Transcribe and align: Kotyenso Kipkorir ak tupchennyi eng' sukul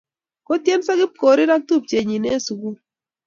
Kotyenso 0.47 0.91
Kipkorir 0.99 1.49
ak 1.55 1.63
tupchennyi 1.67 2.17
eng' 2.31 2.43
sukul 2.45 2.75